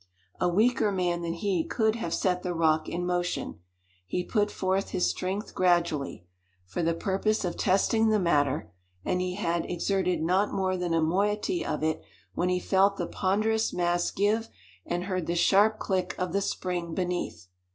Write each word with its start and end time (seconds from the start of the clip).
A 0.39 0.49
weaker 0.49 0.91
man 0.91 1.21
than 1.21 1.33
he 1.35 1.63
could 1.63 1.95
have 1.97 2.11
set 2.15 2.41
the 2.41 2.55
rock 2.55 2.89
in 2.89 3.05
motion. 3.05 3.59
He 4.07 4.23
put 4.23 4.49
forth 4.49 4.89
his 4.89 5.07
strength 5.07 5.53
gradually, 5.53 6.25
for 6.65 6.81
the 6.81 6.95
purpose 6.95 7.45
of 7.45 7.55
testing 7.55 8.09
the 8.09 8.17
matter, 8.19 8.71
and 9.05 9.21
he 9.21 9.35
had 9.35 9.69
exerted 9.69 10.23
not 10.23 10.51
more 10.51 10.75
than 10.75 10.95
a 10.95 11.01
moiety 11.03 11.63
of 11.63 11.83
it 11.83 12.01
when 12.33 12.49
he 12.49 12.59
felt 12.59 12.97
the 12.97 13.05
ponderous 13.05 13.73
mass 13.73 14.09
give, 14.09 14.49
and 14.87 15.03
heard 15.03 15.27
the 15.27 15.35
sharp 15.35 15.77
click 15.77 16.15
of 16.17 16.33
the 16.33 16.41
spring 16.41 16.95
beneath. 16.95 17.49